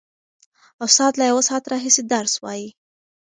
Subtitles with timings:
[0.85, 2.69] استاد له یوه ساعت راهیسې درس وايي.